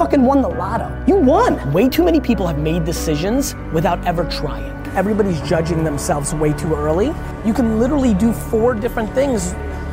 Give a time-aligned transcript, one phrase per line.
[0.00, 0.90] fucking won the lotto.
[1.06, 1.74] You won.
[1.74, 4.72] Way too many people have made decisions without ever trying.
[4.96, 7.12] Everybody's judging themselves way too early.
[7.44, 9.52] You can literally do four different things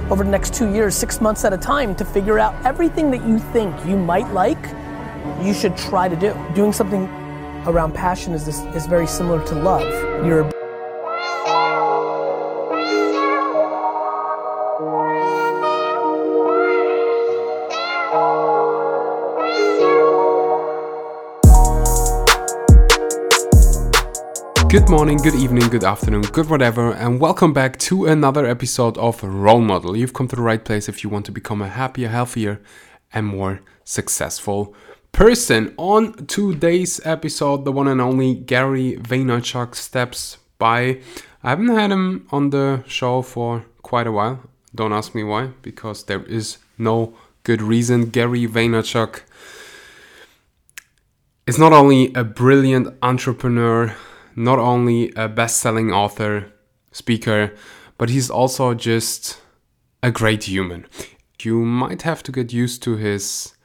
[0.10, 3.22] over the next two years, six months at a time to figure out everything that
[3.28, 4.70] you think you might like,
[5.42, 6.34] you should try to do.
[6.56, 7.04] Doing something
[7.66, 10.26] around passion is, this, is very similar to love.
[10.26, 10.50] You're
[24.70, 29.24] Good morning, good evening, good afternoon, good whatever, and welcome back to another episode of
[29.24, 29.96] Role Model.
[29.96, 32.60] You've come to the right place if you want to become a happier, healthier,
[33.14, 34.76] and more successful
[35.14, 35.74] person.
[35.78, 41.00] On today's episode, the one and only Gary Vaynerchuk steps by.
[41.44, 44.42] I haven't had him on the show for quite a while.
[44.76, 47.14] Don't ask me why, because there is no
[47.44, 48.10] good reason.
[48.10, 49.22] Gary Vaynerchuk
[51.48, 53.96] is not only a brilliant entrepreneur,
[54.38, 56.54] not only a best selling author,
[56.92, 57.54] speaker,
[57.98, 59.42] but he's also just
[60.04, 60.86] a great human.
[61.42, 63.56] You might have to get used to his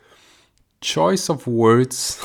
[0.81, 2.19] choice of words.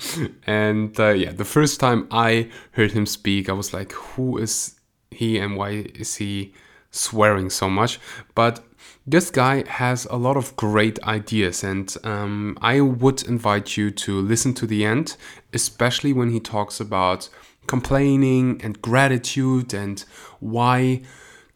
[0.46, 4.80] and uh, yeah, the first time I heard him speak, I was like, who is
[5.10, 6.54] he and why is he
[6.90, 8.00] swearing so much?
[8.34, 8.64] But
[9.06, 14.20] this guy has a lot of great ideas, and um, I would invite you to
[14.20, 15.16] listen to the end,
[15.52, 17.28] especially when he talks about
[17.66, 20.04] complaining and gratitude and
[20.40, 21.02] why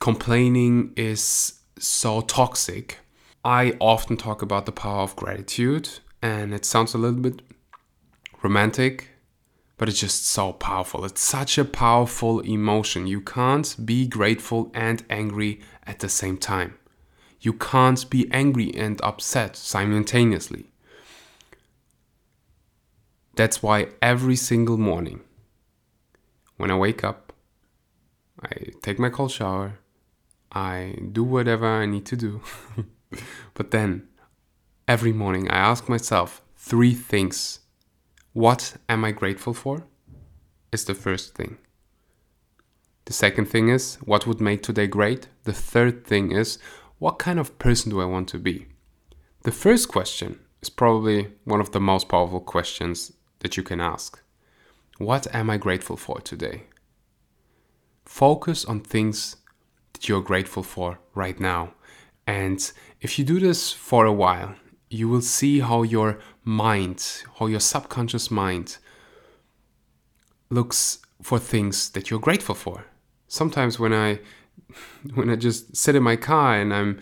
[0.00, 2.98] complaining is so toxic.
[3.44, 5.88] I often talk about the power of gratitude,
[6.22, 7.42] and it sounds a little bit
[8.42, 9.10] romantic,
[9.76, 11.04] but it's just so powerful.
[11.04, 13.06] It's such a powerful emotion.
[13.06, 16.78] You can't be grateful and angry at the same time.
[17.41, 20.72] You can't be angry and upset simultaneously.
[23.36, 25.20] That's why every single morning
[26.56, 27.32] when I wake up,
[28.42, 28.48] I
[28.82, 29.78] take my cold shower,
[30.53, 32.41] I do whatever I need to do.
[33.54, 34.08] but then,
[34.86, 37.60] every morning, I ask myself three things.
[38.32, 39.86] What am I grateful for?
[40.72, 41.58] Is the first thing.
[43.06, 45.28] The second thing is, what would make today great?
[45.44, 46.58] The third thing is,
[46.98, 48.66] what kind of person do I want to be?
[49.42, 54.20] The first question is probably one of the most powerful questions that you can ask.
[54.98, 56.64] What am I grateful for today?
[58.06, 59.36] Focus on things
[59.92, 61.74] that you're grateful for right now.
[62.26, 64.54] And if you do this for a while,
[64.88, 68.78] you will see how your mind, how your subconscious mind
[70.48, 72.86] looks for things that you're grateful for.
[73.28, 74.20] Sometimes when I
[75.14, 77.00] when I just sit in my car and I'm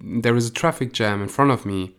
[0.00, 1.96] there is a traffic jam in front of me,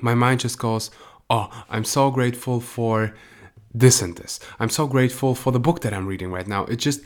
[0.00, 0.90] my mind just goes,
[1.28, 3.14] "Oh, I'm so grateful for
[3.74, 4.38] this and this.
[4.60, 6.64] I'm so grateful for the book that I'm reading right now.
[6.66, 7.00] It just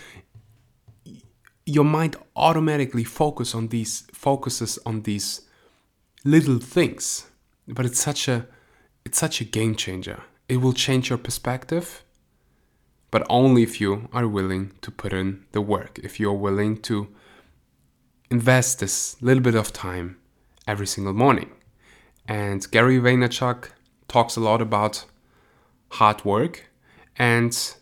[1.65, 5.43] your mind automatically focus on these focuses on these
[6.25, 7.27] little things.
[7.67, 8.47] But it's such a
[9.05, 10.23] it's such a game changer.
[10.49, 12.05] It will change your perspective,
[13.11, 15.99] but only if you are willing to put in the work.
[16.03, 17.09] If you're willing to
[18.31, 20.19] invest this little bit of time
[20.67, 21.50] every single morning.
[22.27, 23.71] And Gary Vaynerchuk
[24.06, 25.06] talks a lot about
[25.91, 26.71] hard work
[27.16, 27.75] and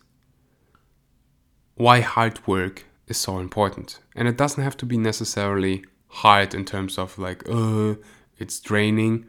[1.75, 3.99] why hard work is so important.
[4.15, 7.95] And it doesn't have to be necessarily hard in terms of like, uh,
[8.37, 9.25] it's draining.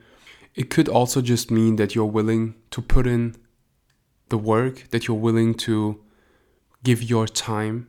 [0.55, 3.37] It could also just mean that you're willing to put in
[4.29, 6.01] the work, that you're willing to
[6.83, 7.89] give your time.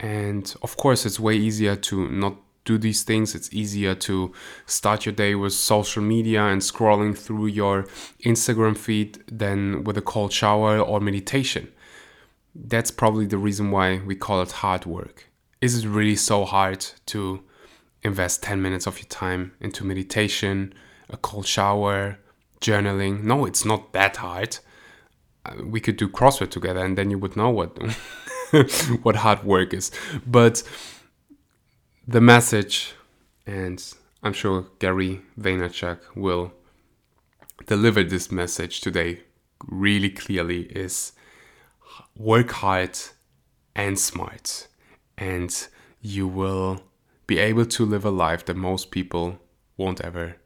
[0.00, 2.36] And of course, it's way easier to not
[2.68, 4.30] do these things, it's easier to
[4.66, 7.84] start your day with social media and scrolling through your
[8.26, 11.72] Instagram feed than with a cold shower or meditation.
[12.54, 15.30] That's probably the reason why we call it hard work.
[15.62, 17.42] Is it really so hard to
[18.02, 20.74] invest 10 minutes of your time into meditation,
[21.08, 22.18] a cold shower,
[22.60, 23.22] journaling?
[23.22, 24.58] No, it's not that hard.
[25.46, 27.70] Uh, we could do CrossFit together and then you would know what
[29.02, 29.90] what hard work is.
[30.26, 30.62] But
[32.08, 32.94] the message,
[33.46, 33.84] and
[34.22, 36.54] I'm sure Gary Vaynerchuk will
[37.66, 39.24] deliver this message today
[39.66, 41.12] really clearly, is
[42.16, 42.98] work hard
[43.76, 44.68] and smart,
[45.18, 45.68] and
[46.00, 46.82] you will
[47.26, 49.38] be able to live a life that most people
[49.76, 50.36] won't ever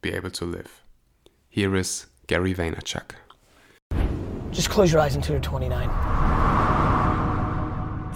[0.00, 0.82] be able to live.
[1.50, 3.10] Here is Gary Vaynerchuk.
[4.52, 6.09] Just close your eyes until you're 29.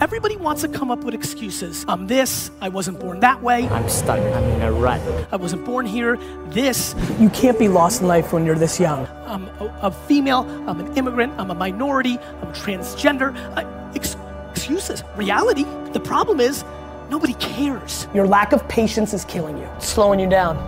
[0.05, 1.87] Everybody wants to come up with excuses.
[1.89, 3.67] I'm this, I wasn't born that way.
[3.69, 4.19] I'm stuck.
[4.19, 5.01] I'm in a rut.
[5.33, 6.19] I wasn't born here.
[6.49, 6.95] This.
[7.19, 9.09] You can't be lost in life when you're this young.
[9.25, 13.35] I'm a, a female, I'm an immigrant, I'm a minority, I'm transgender.
[13.57, 13.65] I,
[13.95, 14.19] ex-
[14.51, 15.03] excuses.
[15.17, 15.65] Reality,
[15.95, 16.67] the problem is,
[17.09, 18.07] nobody cares.
[18.13, 20.59] Your lack of patience is killing you, slowing you down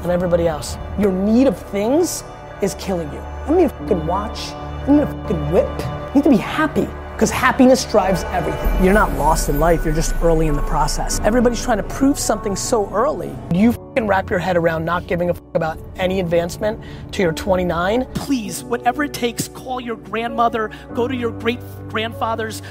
[0.00, 0.78] and everybody else.
[0.98, 2.24] Your need of things
[2.62, 3.18] is killing you.
[3.18, 4.38] I need a fucking watch.
[4.38, 5.68] I need a fucking whip.
[6.08, 6.88] You need to be happy.
[7.20, 8.82] Because happiness drives everything.
[8.82, 11.20] You're not lost in life, you're just early in the process.
[11.20, 13.30] Everybody's trying to prove something so early.
[13.52, 16.82] You can wrap your head around not giving a fuck about any advancement
[17.12, 18.06] to your 29?
[18.14, 22.62] Please, whatever it takes, call your grandmother, go to your great grandfather's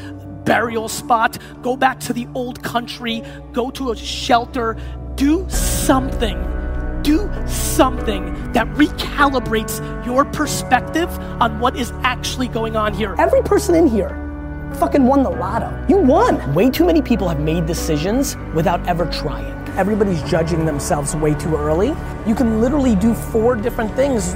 [0.46, 3.22] burial spot, go back to the old country,
[3.54, 4.76] go to a shelter,
[5.14, 6.44] do something
[7.02, 11.10] do something that recalibrates your perspective
[11.42, 13.16] on what is actually going on here.
[13.18, 14.29] Every person in here
[14.80, 15.86] fucking won the lotto.
[15.90, 16.54] You won.
[16.54, 19.54] Way too many people have made decisions without ever trying.
[19.78, 21.90] Everybody's judging themselves way too early.
[22.26, 24.36] You can literally do four different things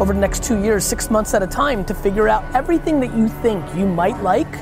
[0.00, 3.14] over the next two years, six months at a time, to figure out everything that
[3.14, 4.52] you think you might like,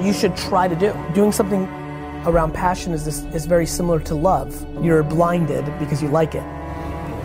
[0.00, 0.94] you should try to do.
[1.12, 1.64] Doing something
[2.24, 4.66] around passion is, this, is very similar to love.
[4.82, 6.42] You're blinded because you like it.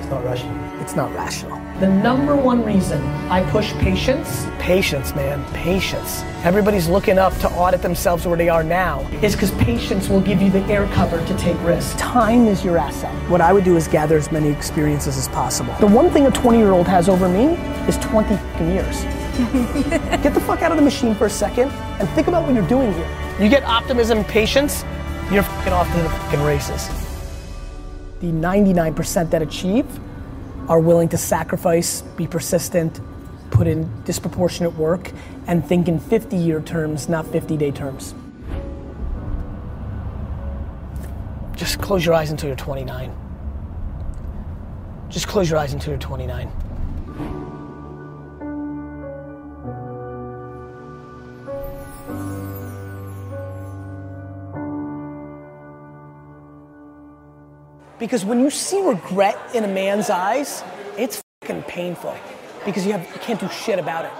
[0.09, 0.81] It's not rational.
[0.81, 1.79] It's not rational.
[1.79, 6.23] The number one reason I push patience, patience, man, patience.
[6.43, 10.41] Everybody's looking up to audit themselves where they are now, is because patience will give
[10.41, 11.93] you the air cover to take risks.
[12.01, 13.13] Time is your asset.
[13.29, 15.75] What I would do is gather as many experiences as possible.
[15.79, 17.53] The one thing a 20 year old has over me
[17.87, 18.33] is 20
[18.65, 19.03] years.
[20.23, 21.69] get the fuck out of the machine for a second
[21.99, 23.07] and think about what you're doing here.
[23.39, 24.83] You get optimism and patience,
[25.31, 26.89] you're fucking off to the fucking races.
[28.19, 29.87] The 99% that achieve
[30.67, 32.99] are willing to sacrifice, be persistent,
[33.49, 35.11] put in disproportionate work,
[35.47, 38.13] and think in 50 year terms, not 50 day terms.
[41.55, 43.11] Just close your eyes until you're 29.
[45.09, 46.51] Just close your eyes until you're 29.
[57.99, 60.63] Because when you see regret in a man's eyes,
[60.97, 62.15] it's fucking painful
[62.65, 64.11] because you, have, you can't do shit about it.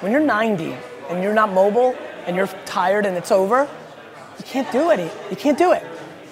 [0.00, 0.74] When you're 90
[1.10, 1.94] and you're not mobile
[2.26, 3.68] and you're tired and it's over,
[4.38, 5.12] you can't do it.
[5.30, 5.84] You can't do it.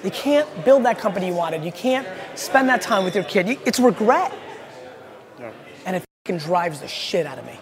[0.02, 1.64] You can't build that company you wanted.
[1.64, 2.06] You can't
[2.36, 3.58] spend that time with your kid.
[3.66, 4.32] It's regret.
[5.38, 5.52] Yeah.
[5.84, 7.58] And it fucking drives the shit out of me.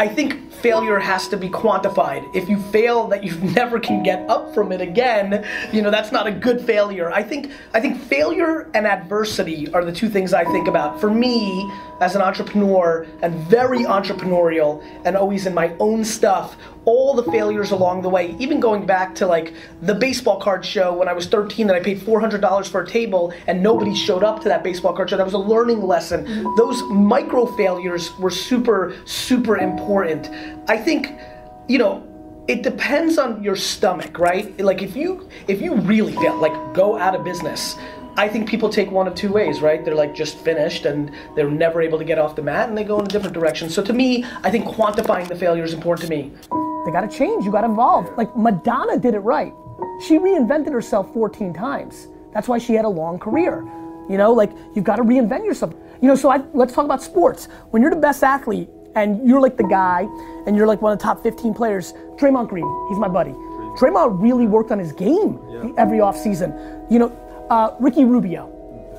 [0.00, 2.34] I think failure has to be quantified.
[2.34, 6.10] If you fail that you never can get up from it again, you know, that's
[6.10, 7.10] not a good failure.
[7.10, 11.02] I think I think failure and adversity are the two things I think about.
[11.02, 11.70] For me,
[12.00, 17.70] as an entrepreneur and very entrepreneurial and always in my own stuff, all the failures
[17.70, 21.26] along the way, even going back to like the baseball card show when I was
[21.26, 24.92] 13 that I paid $400 for a table and nobody showed up to that baseball
[24.92, 25.16] card show.
[25.16, 26.24] That was a learning lesson.
[26.56, 30.30] Those micro failures were super, super important.
[30.68, 31.08] I think,
[31.68, 32.06] you know,
[32.48, 34.58] it depends on your stomach, right?
[34.58, 37.76] Like if you if you really fail, like go out of business,
[38.16, 39.84] I think people take one of two ways, right?
[39.84, 42.84] They're like just finished and they're never able to get off the mat and they
[42.84, 43.70] go in a different direction.
[43.70, 46.32] So to me, I think quantifying the failure is important to me.
[46.84, 48.10] They gotta change, you gotta evolve.
[48.16, 49.52] Like Madonna did it right.
[50.06, 52.08] She reinvented herself 14 times.
[52.32, 53.64] That's why she had a long career.
[54.08, 55.74] You know, like you've gotta reinvent yourself.
[56.00, 57.48] You know, so I, let's talk about sports.
[57.70, 60.08] When you're the best athlete and you're like the guy
[60.46, 63.32] and you're like one of the top 15 players, Draymond Green, he's my buddy.
[63.78, 65.70] Draymond really worked on his game yeah.
[65.76, 66.90] every offseason.
[66.90, 68.48] You know, uh, Ricky Rubio,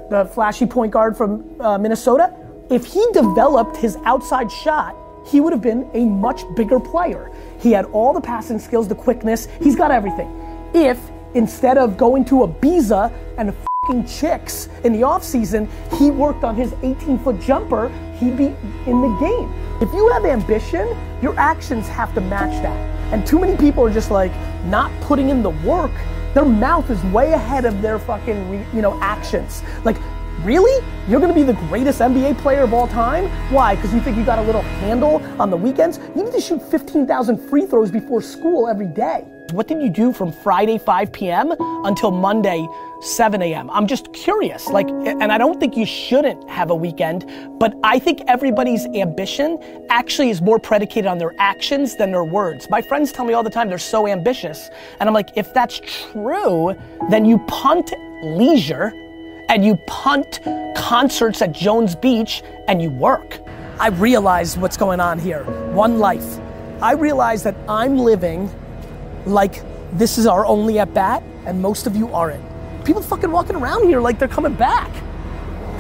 [0.10, 2.34] the flashy point guard from uh, Minnesota,
[2.70, 7.32] if he developed his outside shot, he would have been a much bigger player.
[7.60, 10.30] He had all the passing skills, the quickness, he's got everything.
[10.74, 11.00] If
[11.34, 16.74] instead of going to Ibiza and fucking chicks in the offseason, he worked on his
[16.84, 19.54] 18 foot jumper, he'd be in the game.
[19.82, 22.78] If you have ambition, your actions have to match that.
[23.14, 24.32] And too many people are just like
[24.66, 25.92] not putting in the work
[26.34, 29.64] their mouth is way ahead of their fucking, you know, actions.
[29.84, 29.98] Like,
[30.40, 30.86] really?
[31.08, 33.26] You're gonna be the greatest NBA player of all time?
[33.52, 33.76] Why?
[33.76, 36.00] Because you think you got a little handle on the weekends?
[36.16, 39.26] You need to shoot 15,000 free throws before school every day.
[39.52, 41.54] What did you do from Friday 5 p.m.
[41.60, 42.66] until Monday
[43.02, 43.70] 7 a.m.?
[43.70, 44.68] I'm just curious.
[44.68, 47.26] Like, and I don't think you shouldn't have a weekend,
[47.60, 49.60] but I think everybody's ambition
[49.90, 52.70] actually is more predicated on their actions than their words.
[52.70, 54.70] My friends tell me all the time they're so ambitious.
[55.00, 55.82] And I'm like, if that's
[56.14, 56.74] true,
[57.10, 57.92] then you punt
[58.24, 58.94] leisure
[59.52, 60.40] and you punt
[60.78, 63.38] concerts at Jones Beach and you work.
[63.82, 65.44] I realize what's going on here.
[65.74, 66.40] One life.
[66.82, 68.50] I realize that I'm living
[69.26, 72.42] like this is our only at bat, and most of you aren't.
[72.86, 74.90] People fucking walking around here like they're coming back.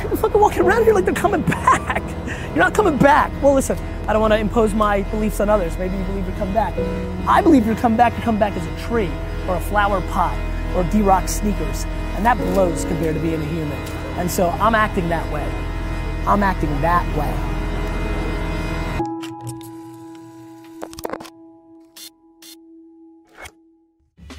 [0.01, 2.03] People fucking walking around here like they're coming back.
[2.47, 3.31] You're not coming back.
[3.41, 5.77] Well, listen, I don't want to impose my beliefs on others.
[5.77, 6.77] Maybe you believe you come back.
[7.25, 9.09] I believe you come back, you come back as a tree
[9.47, 10.37] or a flower pot
[10.75, 11.85] or D-Rock sneakers.
[12.15, 13.77] And that blows compared to being a human.
[14.17, 15.47] And so I'm acting that way.
[16.27, 17.33] I'm acting that way.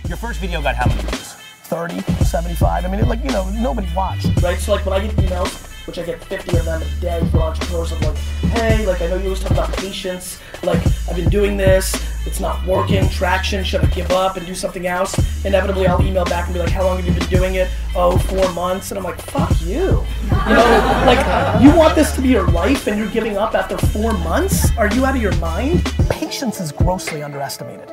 [0.06, 1.32] Your first video got how many views?
[1.64, 2.84] 30, 75.
[2.84, 4.28] I mean, it, like, you know, nobody watched.
[4.42, 4.58] Right?
[4.58, 7.38] So, like, when I get emails, which I get 50 of them a day for
[7.38, 10.38] entrepreneurs, I'm like, hey, like, I know you always talk about patience.
[10.62, 12.11] Like, I've been doing this.
[12.24, 13.08] It's not working.
[13.08, 13.64] Traction.
[13.64, 15.44] Should I give up and do something else?
[15.44, 17.68] Inevitably, I'll email back and be like, how long have you been doing it?
[17.94, 18.90] Oh, four months.
[18.90, 20.04] And I'm like, fuck you.
[20.48, 23.76] You know, like, you want this to be your life and you're giving up after
[23.76, 24.76] four months?
[24.76, 25.84] Are you out of your mind?
[26.08, 27.90] Patience is grossly underestimated.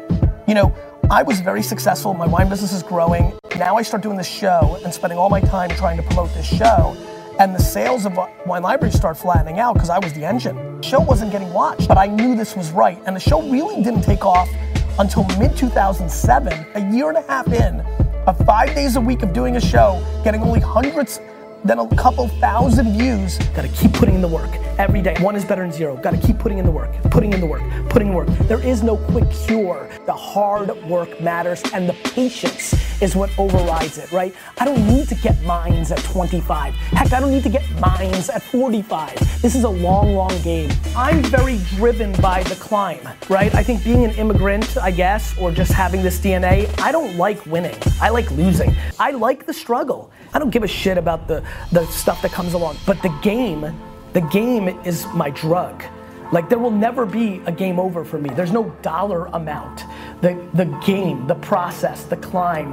[0.48, 0.76] You know,
[1.12, 2.14] I was very successful.
[2.14, 3.34] My wine business is growing.
[3.58, 6.46] Now I start doing this show and spending all my time trying to promote this
[6.46, 6.96] show.
[7.40, 10.69] And the sales of Wine Library start flattening out because I was the engine.
[10.80, 12.98] The show wasn't getting watched, but I knew this was right.
[13.06, 14.50] And the show really didn't take off
[14.98, 17.82] until mid 2007, a year and a half in,
[18.26, 21.20] of five days a week of doing a show, getting only hundreds
[21.64, 23.38] then a couple thousand views.
[23.54, 25.14] Gotta keep putting in the work every day.
[25.20, 25.98] One is better than zero.
[25.98, 28.30] Gotta keep putting in the work, putting in the work, putting in work.
[28.48, 29.90] There is no quick cure.
[30.06, 34.34] The hard work matters and the patience is what overrides it, right?
[34.58, 36.74] I don't need to get mines at 25.
[36.74, 39.42] Heck, I don't need to get mines at 45.
[39.42, 40.72] This is a long, long game.
[40.96, 43.54] I'm very driven by the climb, right?
[43.54, 47.46] I think being an immigrant, I guess, or just having this DNA, I don't like
[47.46, 47.76] winning.
[48.02, 48.74] I like losing.
[48.98, 50.12] I like the struggle.
[50.34, 52.78] I don't give a shit about the, the stuff that comes along.
[52.86, 53.74] But the game,
[54.14, 55.84] the game is my drug.
[56.32, 58.30] Like there will never be a game over for me.
[58.30, 59.84] There's no dollar amount.
[60.22, 62.72] The the game, the process, the climb,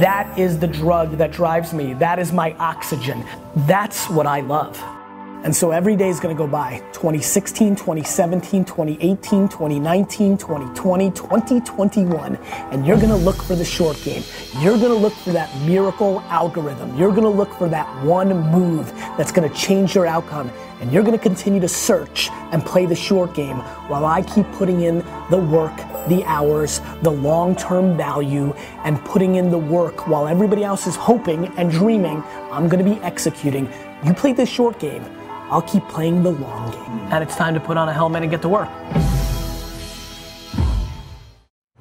[0.00, 1.92] that is the drug that drives me.
[1.94, 3.24] That is my oxygen.
[3.54, 4.82] That's what I love.
[5.44, 12.36] And so every day is gonna go by 2016, 2017, 2018, 2019, 2020, 2021.
[12.72, 14.22] And you're gonna look for the short game.
[14.60, 16.96] You're gonna look for that miracle algorithm.
[16.96, 20.50] You're gonna look for that one move that's gonna change your outcome.
[20.80, 23.58] And you're gonna continue to search and play the short game
[23.88, 25.76] while I keep putting in the work,
[26.08, 30.96] the hours, the long term value, and putting in the work while everybody else is
[30.96, 32.24] hoping and dreaming.
[32.50, 33.70] I'm gonna be executing.
[34.06, 35.04] You play this short game.
[35.54, 36.98] I'll keep playing the long game.
[37.12, 38.68] And it's time to put on a helmet and get to work.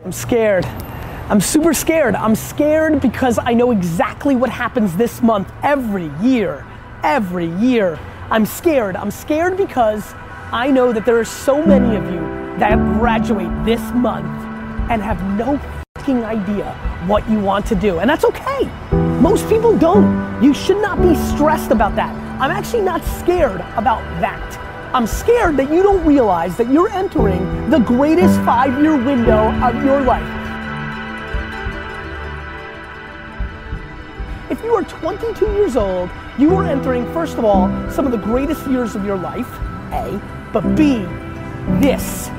[0.05, 0.63] I'm scared.
[1.27, 2.13] I'm super scared.
[2.13, 6.63] I'm scared because I know exactly what happens this month every year.
[7.01, 7.99] Every year.
[8.29, 8.95] I'm scared.
[8.95, 10.13] I'm scared because
[10.51, 12.19] I know that there are so many of you
[12.59, 14.27] that graduate this month
[14.91, 15.59] and have no
[15.97, 16.75] fucking idea
[17.07, 17.97] what you want to do.
[17.97, 18.65] And that's okay.
[19.19, 20.43] Most people don't.
[20.43, 22.22] You should not be stressed about that.
[22.43, 24.59] I'm actually not scared about that.
[24.93, 29.81] I'm scared that you don't realize that you're entering the greatest five year window of
[29.81, 30.27] your life.
[34.51, 38.17] If you are 22 years old, you are entering, first of all, some of the
[38.17, 39.47] greatest years of your life,
[39.93, 40.21] A,
[40.51, 40.97] but B,
[41.79, 42.29] this.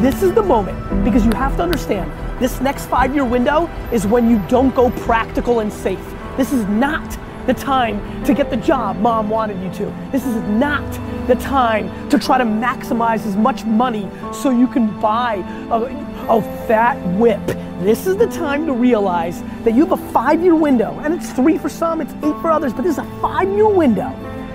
[0.00, 4.06] This is the moment because you have to understand this next five year window is
[4.06, 6.14] when you don't go practical and safe.
[6.38, 7.04] This is not
[7.52, 9.92] the time to get the job mom wanted you to.
[10.12, 10.88] This is not
[11.26, 15.34] the time to try to maximize as much money so you can buy
[15.68, 17.44] a, a fat whip.
[17.80, 21.32] This is the time to realize that you have a five year window, and it's
[21.32, 24.14] three for some, it's eight for others, but this is a five year window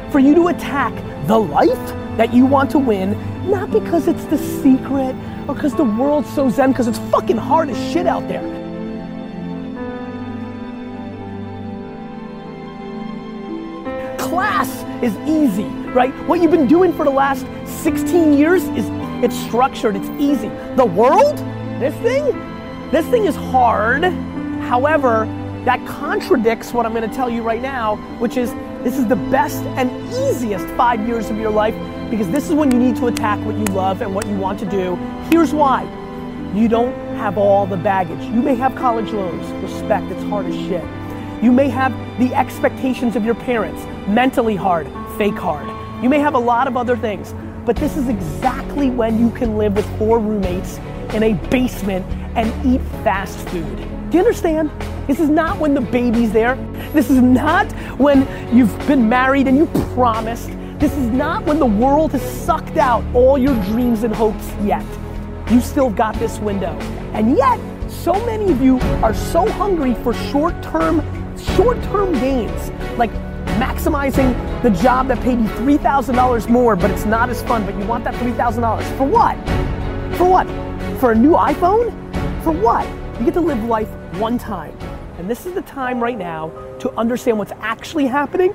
[0.09, 0.93] for you to attack
[1.27, 3.11] the life that you want to win,
[3.49, 5.13] not because it's the secret
[5.49, 8.64] or because the world's so zen, because it's fucking hard as shit out there.
[14.35, 15.63] Class is easy,
[15.93, 16.11] right?
[16.27, 17.47] What you've been doing for the last
[17.83, 18.85] 16 years is
[19.23, 20.49] it's structured, it's easy.
[20.75, 21.37] The world,
[21.79, 22.25] this thing,
[22.91, 24.03] this thing is hard.
[24.03, 25.25] However,
[25.63, 29.63] that contradicts what I'm gonna tell you right now, which is this is the best
[29.77, 31.73] and easiest five years of your life
[32.09, 34.59] because this is when you need to attack what you love and what you want
[34.59, 34.95] to do.
[35.31, 35.83] Here's why.
[36.53, 38.21] You don't have all the baggage.
[38.25, 40.83] You may have college loans, respect, it's hard as shit.
[41.41, 44.87] You may have the expectations of your parents, mentally hard,
[45.17, 45.67] fake hard.
[46.03, 47.33] You may have a lot of other things,
[47.65, 50.77] but this is exactly when you can live with four roommates
[51.13, 53.77] in a basement and eat fast food.
[54.09, 54.71] Do you understand?
[55.07, 56.55] This is not when the baby's there.
[56.93, 60.49] This is not when you've been married and you promised.
[60.79, 64.85] This is not when the world has sucked out all your dreams and hopes yet.
[65.51, 66.71] You still got this window.
[67.13, 70.99] And yet, so many of you are so hungry for short-term,
[71.55, 72.69] short-term gains.
[72.97, 73.11] Like
[73.59, 74.33] maximizing
[74.63, 78.03] the job that paid you $3,000 more, but it's not as fun, but you want
[78.03, 78.97] that $3,000.
[78.97, 79.35] For what?
[80.17, 80.47] For what?
[80.99, 81.91] For a new iPhone?
[82.43, 82.87] For what?
[83.19, 84.77] You get to live life one time.
[85.17, 88.53] And this is the time right now to understand what's actually happening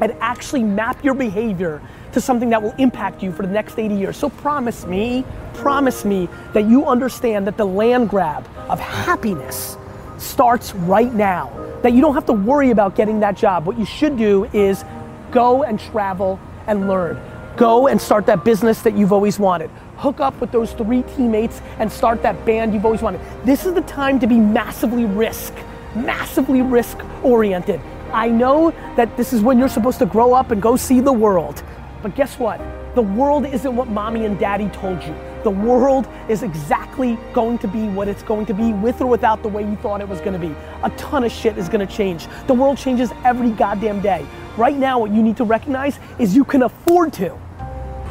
[0.00, 1.82] and actually map your behavior
[2.12, 4.16] to something that will impact you for the next 80 years.
[4.16, 9.76] So promise me, promise me that you understand that the land grab of happiness
[10.18, 11.48] starts right now.
[11.82, 13.66] That you don't have to worry about getting that job.
[13.66, 14.84] What you should do is
[15.30, 17.20] go and travel and learn.
[17.56, 19.70] Go and start that business that you've always wanted.
[19.96, 23.20] Hook up with those three teammates and start that band you've always wanted.
[23.44, 25.54] This is the time to be massively risk,
[25.94, 27.80] massively risk oriented.
[28.12, 31.12] I know that this is when you're supposed to grow up and go see the
[31.12, 31.62] world.
[32.02, 32.60] But guess what?
[32.94, 35.14] The world isn't what mommy and daddy told you.
[35.42, 39.42] The world is exactly going to be what it's going to be with or without
[39.42, 40.54] the way you thought it was going to be.
[40.82, 42.26] A ton of shit is going to change.
[42.46, 44.26] The world changes every goddamn day.
[44.56, 47.34] Right now, what you need to recognize is you can afford to.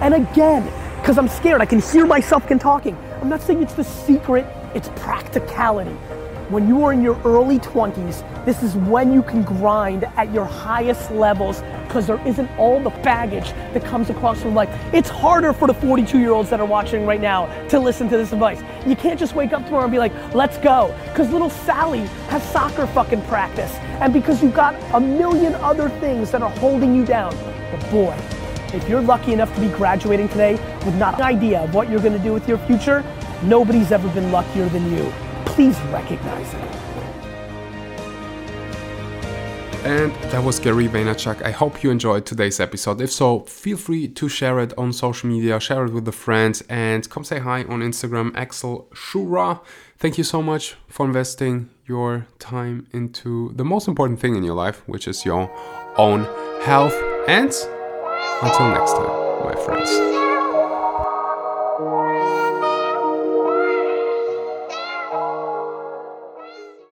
[0.02, 0.64] And again,
[1.00, 2.98] because I'm scared, I can hear myself can talking.
[3.22, 5.96] I'm not saying it's the secret, it's practicality
[6.50, 10.46] when you are in your early 20s, this is when you can grind at your
[10.46, 14.70] highest levels because there isn't all the baggage that comes across from life.
[14.94, 18.18] It's harder for the 42 year olds that are watching right now to listen to
[18.18, 18.62] this advice.
[18.86, 20.96] You can't just wake up tomorrow and be like, let's go.
[21.08, 23.74] Because little Sally has soccer fucking practice.
[24.00, 27.36] And because you've got a million other things that are holding you down.
[27.72, 28.16] But boy,
[28.72, 30.54] if you're lucky enough to be graduating today
[30.86, 33.04] with not an idea of what you're gonna do with your future,
[33.42, 35.12] nobody's ever been luckier than you
[35.60, 36.89] please recognize it.
[39.84, 41.42] And that was Gary Vaynerchuk.
[41.42, 43.00] I hope you enjoyed today's episode.
[43.02, 46.62] If so, feel free to share it on social media, share it with a friend,
[46.70, 49.62] and come say hi on Instagram, Axel Schura.
[49.98, 54.56] Thank you so much for investing your time into the most important thing in your
[54.56, 55.50] life, which is your
[55.98, 56.26] own
[56.64, 56.96] health.
[57.28, 57.52] And
[58.42, 60.19] until next time, my friends.